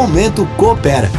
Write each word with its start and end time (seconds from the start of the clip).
Momento 0.00 0.48
Coopera. 0.56 1.10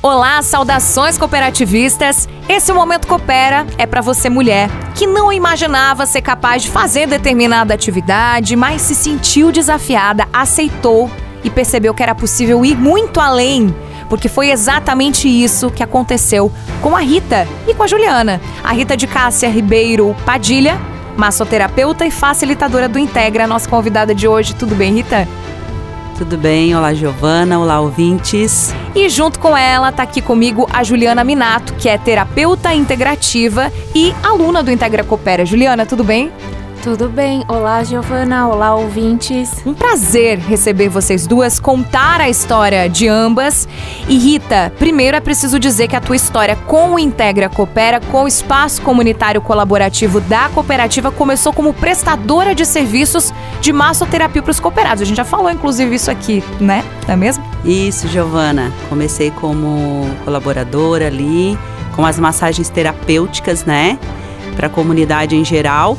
Olá, 0.00 0.40
saudações 0.42 1.18
cooperativistas. 1.18 2.28
Esse 2.48 2.72
momento 2.72 3.08
coopera 3.08 3.66
é 3.76 3.84
para 3.84 4.00
você 4.00 4.30
mulher 4.30 4.70
que 4.94 5.08
não 5.08 5.32
imaginava 5.32 6.06
ser 6.06 6.22
capaz 6.22 6.62
de 6.62 6.70
fazer 6.70 7.08
determinada 7.08 7.74
atividade, 7.74 8.54
mas 8.54 8.82
se 8.82 8.94
sentiu 8.94 9.50
desafiada, 9.50 10.28
aceitou 10.32 11.10
e 11.42 11.50
percebeu 11.50 11.92
que 11.92 12.00
era 12.00 12.14
possível 12.14 12.64
ir 12.64 12.76
muito 12.76 13.18
além, 13.18 13.74
porque 14.08 14.28
foi 14.28 14.52
exatamente 14.52 15.26
isso 15.26 15.68
que 15.68 15.82
aconteceu 15.82 16.52
com 16.80 16.94
a 16.94 17.00
Rita 17.00 17.48
e 17.66 17.74
com 17.74 17.82
a 17.82 17.88
Juliana. 17.88 18.40
A 18.62 18.72
Rita 18.72 18.96
de 18.96 19.08
Cássia 19.08 19.48
Ribeiro 19.48 20.14
Padilha, 20.24 20.80
massoterapeuta 21.16 22.06
e 22.06 22.10
facilitadora 22.12 22.88
do 22.88 23.00
Integra, 23.00 23.48
nossa 23.48 23.68
convidada 23.68 24.14
de 24.14 24.28
hoje. 24.28 24.54
Tudo 24.54 24.76
bem, 24.76 24.94
Rita? 24.94 25.26
Tudo 26.16 26.36
bem? 26.36 26.74
Olá, 26.76 26.94
Giovana. 26.94 27.58
Olá, 27.58 27.80
ouvintes. 27.80 28.72
E 28.94 29.08
junto 29.08 29.40
com 29.40 29.56
ela 29.56 29.88
está 29.88 30.02
aqui 30.02 30.20
comigo 30.20 30.68
a 30.72 30.84
Juliana 30.84 31.24
Minato, 31.24 31.74
que 31.74 31.88
é 31.88 31.96
terapeuta 31.98 32.74
integrativa 32.74 33.72
e 33.94 34.14
aluna 34.22 34.62
do 34.62 34.70
Integra 34.70 35.02
Coopera. 35.02 35.44
Juliana, 35.44 35.86
tudo 35.86 36.04
bem? 36.04 36.30
Tudo 36.82 37.08
bem? 37.08 37.44
Olá, 37.46 37.84
Giovana. 37.84 38.48
Olá, 38.48 38.74
ouvintes. 38.74 39.62
Um 39.64 39.72
prazer 39.72 40.40
receber 40.40 40.88
vocês 40.88 41.28
duas, 41.28 41.60
contar 41.60 42.20
a 42.20 42.28
história 42.28 42.88
de 42.88 43.06
ambas. 43.06 43.68
E 44.08 44.18
Rita, 44.18 44.72
primeiro 44.80 45.16
é 45.16 45.20
preciso 45.20 45.60
dizer 45.60 45.86
que 45.86 45.94
a 45.94 46.00
tua 46.00 46.16
história 46.16 46.56
com 46.56 46.94
o 46.94 46.98
Integra 46.98 47.48
Coopera, 47.48 48.00
com 48.00 48.24
o 48.24 48.26
espaço 48.26 48.82
comunitário 48.82 49.40
colaborativo 49.40 50.20
da 50.22 50.48
cooperativa, 50.48 51.12
começou 51.12 51.52
como 51.52 51.72
prestadora 51.72 52.52
de 52.52 52.66
serviços 52.66 53.32
de 53.60 53.72
massoterapia 53.72 54.42
para 54.42 54.50
os 54.50 54.58
cooperados. 54.58 55.02
A 55.02 55.04
gente 55.04 55.18
já 55.18 55.24
falou, 55.24 55.52
inclusive, 55.52 55.94
isso 55.94 56.10
aqui, 56.10 56.42
né? 56.60 56.84
Não 57.06 57.14
é 57.14 57.16
mesmo? 57.16 57.44
Isso, 57.64 58.08
Giovana. 58.08 58.72
Comecei 58.88 59.30
como 59.30 60.10
colaboradora 60.24 61.06
ali, 61.06 61.56
com 61.94 62.04
as 62.04 62.18
massagens 62.18 62.68
terapêuticas, 62.68 63.64
né? 63.64 64.00
Para 64.56 64.66
a 64.66 64.70
comunidade 64.70 65.36
em 65.36 65.44
geral. 65.44 65.96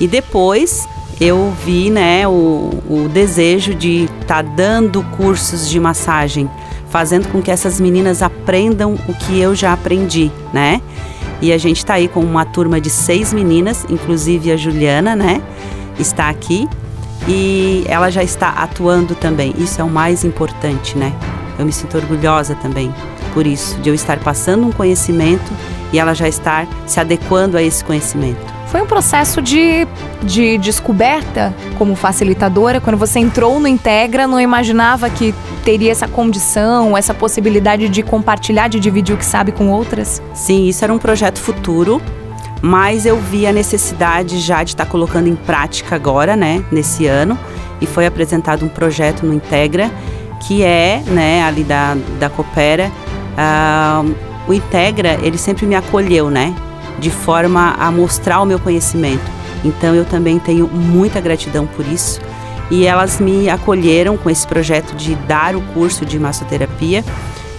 E 0.00 0.06
depois 0.06 0.88
eu 1.20 1.52
vi 1.64 1.90
né, 1.90 2.26
o, 2.26 2.70
o 2.88 3.08
desejo 3.12 3.74
de 3.74 4.04
estar 4.20 4.42
tá 4.42 4.42
dando 4.42 5.02
cursos 5.16 5.68
de 5.68 5.78
massagem, 5.78 6.50
fazendo 6.88 7.28
com 7.28 7.40
que 7.40 7.50
essas 7.50 7.80
meninas 7.80 8.22
aprendam 8.22 8.94
o 9.08 9.14
que 9.14 9.38
eu 9.38 9.54
já 9.54 9.72
aprendi, 9.72 10.30
né? 10.52 10.80
E 11.40 11.52
a 11.52 11.58
gente 11.58 11.78
está 11.78 11.94
aí 11.94 12.08
com 12.08 12.20
uma 12.20 12.44
turma 12.44 12.80
de 12.80 12.88
seis 12.88 13.32
meninas, 13.32 13.84
inclusive 13.88 14.50
a 14.52 14.56
Juliana, 14.56 15.14
né? 15.14 15.42
Está 15.98 16.28
aqui 16.28 16.68
e 17.28 17.84
ela 17.88 18.10
já 18.10 18.22
está 18.22 18.50
atuando 18.50 19.14
também. 19.14 19.54
Isso 19.58 19.80
é 19.80 19.84
o 19.84 19.90
mais 19.90 20.24
importante, 20.24 20.96
né? 20.96 21.12
Eu 21.58 21.66
me 21.66 21.72
sinto 21.72 21.96
orgulhosa 21.96 22.54
também 22.56 22.92
por 23.34 23.46
isso, 23.46 23.76
de 23.80 23.90
eu 23.90 23.94
estar 23.94 24.18
passando 24.20 24.64
um 24.64 24.72
conhecimento 24.72 25.52
e 25.92 25.98
ela 25.98 26.14
já 26.14 26.28
estar 26.28 26.66
se 26.86 27.00
adequando 27.00 27.56
a 27.56 27.62
esse 27.62 27.84
conhecimento. 27.84 28.53
Foi 28.74 28.82
um 28.82 28.86
processo 28.86 29.40
de, 29.40 29.86
de 30.20 30.58
descoberta 30.58 31.54
como 31.78 31.94
facilitadora. 31.94 32.80
Quando 32.80 32.96
você 32.96 33.20
entrou 33.20 33.60
no 33.60 33.68
Integra, 33.68 34.26
não 34.26 34.40
imaginava 34.40 35.08
que 35.08 35.32
teria 35.64 35.92
essa 35.92 36.08
condição, 36.08 36.96
essa 36.96 37.14
possibilidade 37.14 37.88
de 37.88 38.02
compartilhar, 38.02 38.66
de 38.66 38.80
dividir 38.80 39.14
o 39.14 39.16
que 39.16 39.24
sabe 39.24 39.52
com 39.52 39.70
outras? 39.70 40.20
Sim, 40.34 40.66
isso 40.66 40.82
era 40.82 40.92
um 40.92 40.98
projeto 40.98 41.38
futuro, 41.38 42.02
mas 42.60 43.06
eu 43.06 43.16
vi 43.16 43.46
a 43.46 43.52
necessidade 43.52 44.40
já 44.40 44.64
de 44.64 44.70
estar 44.70 44.86
colocando 44.86 45.28
em 45.28 45.36
prática 45.36 45.94
agora, 45.94 46.34
né, 46.34 46.64
nesse 46.72 47.06
ano, 47.06 47.38
e 47.80 47.86
foi 47.86 48.06
apresentado 48.06 48.64
um 48.64 48.68
projeto 48.68 49.24
no 49.24 49.32
Integra, 49.32 49.88
que 50.48 50.64
é, 50.64 51.00
né, 51.06 51.44
ali 51.44 51.62
da, 51.62 51.96
da 52.18 52.28
Coopera, 52.28 52.90
uh, 53.38 54.14
o 54.48 54.52
Integra, 54.52 55.16
ele 55.22 55.38
sempre 55.38 55.64
me 55.64 55.76
acolheu, 55.76 56.28
né, 56.28 56.52
de 56.98 57.10
forma 57.10 57.74
a 57.78 57.90
mostrar 57.90 58.40
o 58.40 58.44
meu 58.44 58.58
conhecimento. 58.58 59.24
Então 59.64 59.94
eu 59.94 60.04
também 60.04 60.38
tenho 60.38 60.68
muita 60.68 61.20
gratidão 61.20 61.66
por 61.66 61.86
isso. 61.86 62.20
E 62.70 62.86
elas 62.86 63.20
me 63.20 63.48
acolheram 63.48 64.16
com 64.16 64.30
esse 64.30 64.46
projeto 64.46 64.94
de 64.94 65.14
dar 65.14 65.54
o 65.54 65.60
curso 65.60 66.04
de 66.04 66.18
massoterapia. 66.18 67.04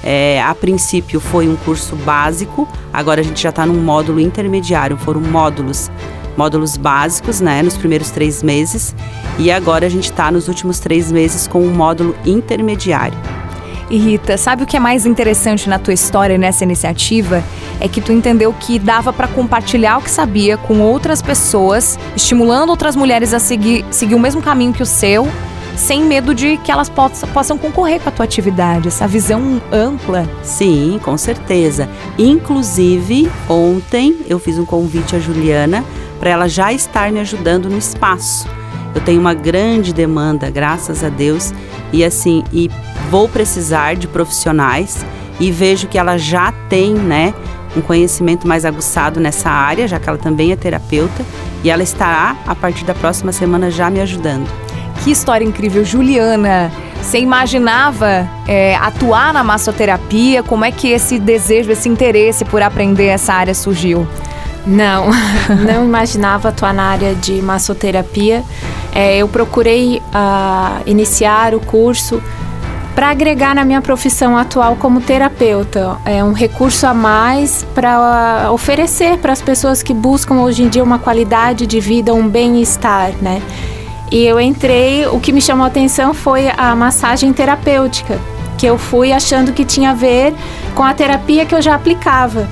É, 0.04 0.42
a 0.42 0.54
princípio 0.54 1.20
foi 1.20 1.48
um 1.48 1.56
curso 1.56 1.96
básico, 1.96 2.68
agora 2.94 3.22
a 3.22 3.24
gente 3.24 3.42
já 3.42 3.50
está 3.50 3.66
num 3.66 3.82
módulo 3.82 4.20
intermediário, 4.20 4.96
foram 4.98 5.20
módulos, 5.20 5.90
módulos 6.38 6.78
básicos, 6.78 7.42
né, 7.42 7.64
nos 7.64 7.76
primeiros 7.76 8.12
três 8.12 8.44
meses, 8.44 8.96
e 9.40 9.52
agora 9.52 9.88
a 9.88 9.90
gente 9.90 10.12
está 10.12 10.32
nos 10.32 10.48
últimos 10.48 10.78
três 10.78 11.12
meses 11.12 11.48
com 11.48 11.60
um 11.60 11.74
módulo 11.74 12.16
intermediário. 12.24 13.18
E 13.90 13.98
Rita, 13.98 14.36
sabe 14.36 14.64
o 14.64 14.66
que 14.66 14.76
é 14.76 14.80
mais 14.80 15.06
interessante 15.06 15.70
na 15.70 15.78
tua 15.78 15.94
história 15.94 16.38
nessa 16.38 16.64
iniciativa? 16.64 17.44
É 17.80 17.88
que 17.88 18.02
tu 18.02 18.12
entendeu 18.12 18.52
que 18.54 18.80
dava 18.80 19.14
para 19.14 19.28
compartilhar 19.28 20.00
o 20.00 20.02
que 20.02 20.10
sabia 20.10 20.58
com 20.58 20.80
outras 20.80 21.22
pessoas, 21.22 22.00
estimulando 22.16 22.70
outras 22.70 22.96
mulheres 22.96 23.34
a 23.34 23.40
seguir, 23.40 23.86
seguir 23.92 24.16
o 24.16 24.20
mesmo 24.20 24.42
caminho 24.42 24.74
que 24.74 24.82
o 24.82 24.86
seu, 24.88 25.28
sem 25.76 26.04
medo 26.04 26.34
de 26.34 26.58
que 26.58 26.72
elas 26.72 26.90
possam, 26.90 27.30
possam 27.30 27.58
concorrer 27.60 28.00
com 28.00 28.10
a 28.10 28.12
tua 28.12 28.26
atividade, 28.26 28.88
essa 28.88 29.08
visão 29.08 29.62
ampla. 29.72 30.28
Sim, 30.42 31.00
com 31.04 31.16
certeza. 31.16 31.88
Inclusive, 32.18 33.30
ontem 33.48 34.18
eu 34.28 34.40
fiz 34.40 34.58
um 34.58 34.66
convite 34.66 35.16
à 35.16 35.20
Juliana 35.20 35.84
para 36.20 36.32
ela 36.32 36.48
já 36.48 36.74
estar 36.74 37.12
me 37.12 37.20
ajudando 37.20 37.70
no 37.70 37.78
espaço. 37.78 38.48
Eu 38.96 39.02
tenho 39.02 39.20
uma 39.20 39.34
grande 39.34 39.94
demanda, 39.94 40.50
graças 40.50 41.04
a 41.04 41.10
Deus, 41.10 41.54
e 41.92 42.04
assim, 42.04 42.44
e 42.52 42.72
vou 43.16 43.30
precisar 43.30 43.96
de 43.96 44.10
profissionais 44.10 45.06
e 45.40 45.50
vejo 45.50 45.88
que 45.88 45.98
ela 45.98 46.18
já 46.18 46.52
tem, 46.68 46.94
né, 46.94 47.34
um 47.74 47.80
conhecimento 47.80 48.46
mais 48.46 48.66
aguçado 48.66 49.22
nessa 49.22 49.50
área, 49.50 49.88
já 49.88 49.98
que 49.98 50.10
ela 50.10 50.18
também 50.18 50.52
é 50.52 50.56
terapeuta, 50.58 51.24
e 51.64 51.70
ela 51.70 51.82
estará 51.82 52.36
a 52.46 52.54
partir 52.54 52.84
da 52.84 52.94
próxima 52.94 53.32
semana 53.32 53.72
já 53.72 53.90
me 53.90 54.02
ajudando. 54.02 54.46
Que 55.02 55.12
história 55.12 55.46
incrível, 55.46 55.86
Juliana! 55.86 56.70
Você 57.02 57.18
imaginava 57.20 58.28
é, 58.50 58.76
atuar 58.76 59.34
na 59.34 59.46
massoterapia? 59.46 60.44
Como 60.44 60.66
é 60.66 60.72
que 60.72 60.90
esse 60.90 61.18
desejo, 61.18 61.72
esse 61.72 61.88
interesse 61.88 62.44
por 62.44 62.62
aprender 62.62 63.06
essa 63.06 63.34
área 63.34 63.56
surgiu? 63.56 64.06
Não, 64.68 65.08
não 65.66 65.86
imaginava 65.86 66.50
atuar 66.50 66.74
na 66.74 66.84
área 66.84 67.16
de 67.16 67.42
massoterapia. 67.42 68.44
É, 68.94 69.16
eu 69.16 69.30
procurei 69.30 70.00
uh, 70.00 70.82
iniciar 70.86 71.56
o 71.56 71.62
curso 71.62 72.22
para 72.96 73.10
agregar 73.10 73.54
na 73.54 73.66
minha 73.66 73.82
profissão 73.82 74.38
atual 74.38 74.78
como 74.78 75.02
terapeuta. 75.02 75.98
É 76.06 76.24
um 76.24 76.32
recurso 76.32 76.88
a 76.88 76.94
mais 76.94 77.66
para 77.76 78.50
oferecer 78.54 79.18
para 79.18 79.34
as 79.34 79.42
pessoas 79.42 79.84
que 79.84 79.94
buscam 79.94 80.36
hoje 80.36 80.64
em 80.64 80.70
dia 80.70 80.82
uma 80.82 80.98
qualidade 80.98 81.68
de 81.68 81.80
vida, 81.82 82.14
um 82.14 82.28
bem-estar, 82.28 83.12
né? 83.22 83.42
E 84.10 84.26
eu 84.26 84.40
entrei, 84.40 85.06
o 85.08 85.20
que 85.20 85.34
me 85.34 85.42
chamou 85.42 85.66
a 85.66 85.68
atenção 85.68 86.14
foi 86.14 86.48
a 86.56 86.74
massagem 86.74 87.34
terapêutica, 87.34 88.18
que 88.58 88.66
eu 88.66 88.78
fui 88.78 89.12
achando 89.12 89.52
que 89.52 89.66
tinha 89.66 89.92
a 89.92 89.94
ver 89.94 90.34
com 90.74 90.84
a 90.84 90.94
terapia 90.94 91.46
que 91.46 91.54
eu 91.54 91.62
já 91.62 91.76
aplicava. 91.76 92.48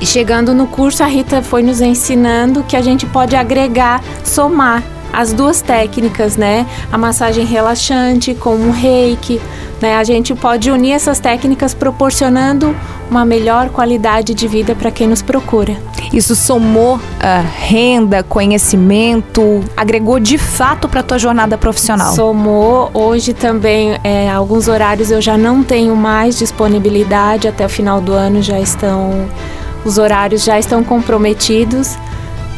E 0.00 0.06
chegando 0.06 0.54
no 0.54 0.66
curso, 0.66 1.02
a 1.02 1.06
Rita 1.06 1.42
foi 1.42 1.62
nos 1.62 1.82
ensinando 1.82 2.62
que 2.62 2.76
a 2.76 2.80
gente 2.80 3.04
pode 3.04 3.36
agregar, 3.36 4.02
somar 4.24 4.82
as 5.12 5.32
duas 5.32 5.60
técnicas, 5.62 6.36
né? 6.36 6.66
A 6.90 6.98
massagem 6.98 7.44
relaxante 7.44 8.34
com 8.34 8.54
o 8.54 8.70
reiki, 8.70 9.40
né? 9.80 9.96
A 9.96 10.04
gente 10.04 10.34
pode 10.34 10.70
unir 10.70 10.92
essas 10.92 11.18
técnicas 11.18 11.74
proporcionando 11.74 12.74
uma 13.10 13.24
melhor 13.24 13.70
qualidade 13.70 14.32
de 14.34 14.46
vida 14.46 14.74
para 14.74 14.90
quem 14.90 15.08
nos 15.08 15.20
procura. 15.20 15.76
Isso 16.12 16.34
somou 16.34 16.96
uh, 16.96 17.00
renda, 17.58 18.22
conhecimento, 18.22 19.62
agregou 19.76 20.20
de 20.20 20.38
fato 20.38 20.88
para 20.88 21.00
a 21.00 21.02
tua 21.02 21.18
jornada 21.18 21.58
profissional? 21.58 22.14
Somou. 22.14 22.90
Hoje 22.94 23.32
também, 23.32 23.98
é, 24.04 24.30
alguns 24.30 24.68
horários 24.68 25.10
eu 25.10 25.20
já 25.20 25.36
não 25.36 25.62
tenho 25.62 25.94
mais 25.96 26.38
disponibilidade, 26.38 27.48
até 27.48 27.66
o 27.66 27.68
final 27.68 28.00
do 28.00 28.12
ano 28.12 28.42
já 28.42 28.60
estão, 28.60 29.28
os 29.84 29.98
horários 29.98 30.44
já 30.44 30.58
estão 30.58 30.82
comprometidos. 30.82 31.96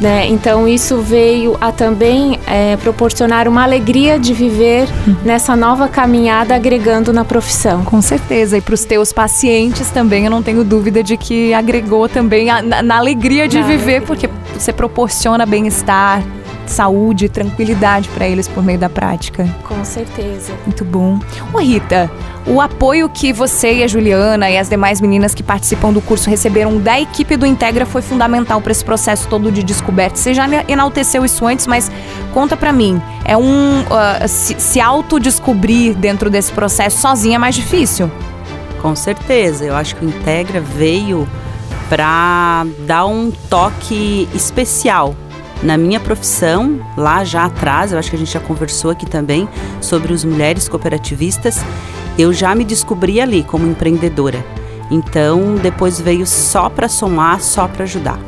Né? 0.01 0.27
Então 0.27 0.67
isso 0.67 0.99
veio 0.99 1.57
a 1.61 1.71
também 1.71 2.41
é, 2.53 2.77
proporcionar 2.77 3.49
uma 3.49 3.63
alegria 3.63 4.19
de 4.19 4.35
viver 4.35 4.87
nessa 5.25 5.57
nova 5.57 5.89
caminhada 5.89 6.55
agregando 6.55 7.11
na 7.11 7.25
profissão. 7.25 7.83
Com 7.83 8.03
certeza. 8.03 8.59
E 8.59 8.61
para 8.61 8.75
os 8.75 8.85
teus 8.85 9.11
pacientes 9.11 9.91
também, 9.91 10.27
eu 10.27 10.31
não 10.31 10.43
tenho 10.43 10.63
dúvida 10.63 11.03
de 11.03 11.17
que 11.17 11.55
agregou 11.55 12.11
também 12.11 12.51
a, 12.51 12.61
na, 12.61 12.83
na, 12.83 12.99
alegria 12.99 13.49
de 13.49 13.59
na 13.59 13.67
viver, 13.67 13.97
alegria. 13.97 14.07
porque 14.07 14.29
você 14.53 14.71
proporciona 14.71 15.47
bem-estar, 15.47 16.23
saúde, 16.67 17.29
tranquilidade 17.29 18.09
para 18.11 18.27
eles 18.27 18.49
por 18.49 18.63
meio 18.63 18.79
da 18.79 18.89
prática. 18.89 19.49
Com 19.65 19.85
certeza. 19.85 20.53
Muito 20.65 20.85
bom. 20.85 21.19
Ô 21.53 21.59
Rita, 21.59 22.11
o 22.47 22.61
apoio 22.61 23.09
que 23.09 23.33
você 23.33 23.75
e 23.75 23.85
a 23.85 23.87
Juliana 23.87 24.51
e 24.51 24.59
as 24.59 24.69
demais 24.69 25.01
meninas 25.01 25.35
que 25.35 25.43
participam 25.43 25.93
do 25.93 26.01
curso 26.01 26.29
receberam 26.29 26.79
da 26.79 27.01
equipe 27.01 27.37
do 27.37 27.47
Integra 27.47 27.87
foi 27.87 28.03
fundamental 28.03 28.61
para 28.61 28.73
esse 28.73 28.85
processo 28.85 29.29
todo 29.29 29.51
de 29.51 29.63
descoberta. 29.63 30.17
Você 30.17 30.35
já 30.35 30.47
enalteceu 30.67 31.25
isso 31.25 31.47
antes, 31.47 31.67
mas 31.67 31.91
conta 32.33 32.57
para 32.57 32.73
mim. 32.73 33.01
É 33.25 33.37
um 33.37 33.81
uh, 33.81 34.29
se, 34.29 34.59
se 34.59 34.81
autodescobrir 34.81 35.95
dentro 35.95 36.29
desse 36.29 36.53
processo 36.53 37.01
sozinha 37.01 37.37
é 37.37 37.39
mais 37.39 37.55
difícil? 37.55 38.11
Com 38.81 38.97
certeza. 38.97 39.65
Eu 39.65 39.77
acho 39.77 39.95
que 39.95 40.05
o 40.05 40.09
Integra 40.09 40.61
veio 40.61 41.29
para 41.89 42.67
dar 42.81 43.07
um 43.07 43.31
toque 43.49 44.29
especial 44.35 45.15
na 45.63 45.77
minha 45.77 46.01
profissão, 46.01 46.81
lá 46.97 47.25
já 47.25 47.45
atrás, 47.45 47.93
eu 47.93 47.99
acho 47.99 48.11
que 48.11 48.17
a 48.17 48.19
gente 48.19 48.33
já 48.33 48.41
conversou 48.41 48.91
aqui 48.91 49.07
também 49.07 49.49
sobre 49.81 50.13
os 50.13 50.25
mulheres 50.25 50.69
cooperativistas, 50.69 51.61
eu 52.19 52.33
já 52.33 52.55
me 52.55 52.65
descobri 52.65 53.21
ali 53.21 53.43
como 53.43 53.67
empreendedora. 53.67 54.45
Então, 54.91 55.55
depois 55.55 56.01
veio 56.01 56.27
só 56.27 56.69
para 56.69 56.89
somar, 56.89 57.41
só 57.41 57.67
para 57.67 57.85
ajudar. 57.85 58.19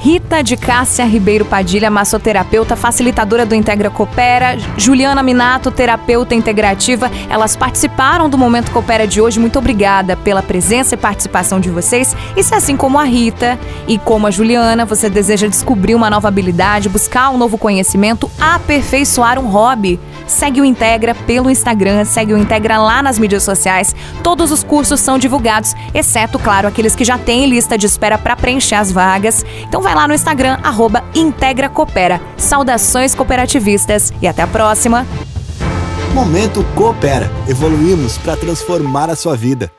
Rita 0.00 0.44
de 0.44 0.56
Cássia 0.56 1.04
Ribeiro 1.04 1.44
Padilha, 1.44 1.90
massoterapeuta, 1.90 2.76
facilitadora 2.76 3.44
do 3.44 3.52
Integra 3.52 3.90
Coopera, 3.90 4.56
Juliana 4.76 5.24
Minato, 5.24 5.72
terapeuta 5.72 6.36
integrativa. 6.36 7.10
Elas 7.28 7.56
participaram 7.56 8.30
do 8.30 8.38
Momento 8.38 8.70
Coopera 8.70 9.08
de 9.08 9.20
hoje. 9.20 9.40
Muito 9.40 9.58
obrigada 9.58 10.16
pela 10.16 10.40
presença 10.40 10.94
e 10.94 10.98
participação 10.98 11.58
de 11.58 11.68
vocês. 11.68 12.14
E 12.36 12.44
se 12.44 12.54
assim 12.54 12.76
como 12.76 12.96
a 12.96 13.02
Rita 13.02 13.58
e 13.88 13.98
como 13.98 14.28
a 14.28 14.30
Juliana, 14.30 14.84
você 14.84 15.10
deseja 15.10 15.48
descobrir 15.48 15.96
uma 15.96 16.08
nova 16.08 16.28
habilidade, 16.28 16.88
buscar 16.88 17.30
um 17.30 17.36
novo 17.36 17.58
conhecimento, 17.58 18.30
aperfeiçoar 18.40 19.36
um 19.36 19.48
hobby, 19.48 19.98
segue 20.28 20.60
o 20.60 20.64
Integra 20.64 21.14
pelo 21.14 21.50
Instagram, 21.50 22.04
segue 22.04 22.32
o 22.32 22.38
Integra 22.38 22.78
lá 22.78 23.02
nas 23.02 23.18
mídias 23.18 23.42
sociais. 23.42 23.94
Todos 24.22 24.52
os 24.52 24.62
cursos 24.62 25.00
são 25.00 25.18
divulgados, 25.18 25.74
exceto, 25.92 26.38
claro, 26.38 26.68
aqueles 26.68 26.94
que 26.94 27.04
já 27.04 27.18
têm 27.18 27.46
lista 27.46 27.76
de 27.76 27.86
espera 27.86 28.18
para 28.18 28.36
preencher 28.36 28.76
as 28.76 28.92
vagas. 28.92 29.44
Então 29.62 29.82
vai 29.82 29.94
lá 29.94 30.06
no 30.06 30.14
Instagram, 30.14 30.58
arroba. 30.62 31.02
Saudações 32.36 33.14
cooperativistas 33.14 34.12
e 34.22 34.28
até 34.28 34.42
a 34.42 34.46
próxima! 34.46 35.06
Momento 36.14 36.64
Coopera. 36.74 37.30
Evoluímos 37.46 38.18
para 38.18 38.36
transformar 38.36 39.10
a 39.10 39.16
sua 39.16 39.36
vida. 39.36 39.70